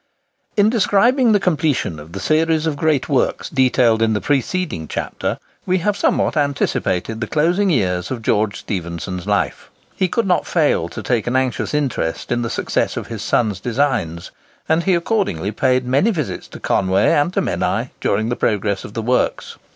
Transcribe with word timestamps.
In 0.57 0.67
describing 0.71 1.31
the 1.31 1.39
completion 1.39 1.99
of 1.99 2.13
the 2.13 2.19
series 2.19 2.65
of 2.65 2.75
great 2.75 3.07
works 3.07 3.49
detailed 3.51 4.01
in 4.01 4.13
the 4.13 4.19
preceding 4.19 4.87
chapter, 4.87 5.37
we 5.67 5.77
have 5.77 5.95
somewhat 5.95 6.35
anticipated 6.35 7.21
the 7.21 7.27
closing 7.27 7.69
years 7.69 8.09
of 8.09 8.23
George 8.23 8.57
Stephenson's 8.57 9.27
life. 9.27 9.69
He 9.95 10.07
could 10.07 10.25
not 10.25 10.47
fail 10.47 10.89
to 10.89 11.03
take 11.03 11.27
an 11.27 11.35
anxious 11.35 11.71
interest 11.71 12.31
in 12.31 12.41
the 12.41 12.49
success 12.49 12.97
of 12.97 13.05
his 13.09 13.21
son's 13.21 13.59
designs, 13.59 14.31
and 14.67 14.85
he 14.85 14.95
accordingly 14.95 15.51
paid 15.51 15.85
many 15.85 16.09
visits 16.09 16.47
to 16.47 16.59
Conway 16.59 17.11
and 17.11 17.31
to 17.35 17.39
Menai, 17.41 17.89
during 17.99 18.29
the 18.29 18.35
progress 18.35 18.83
of 18.83 18.95
the 18.95 19.03
works. 19.03 19.59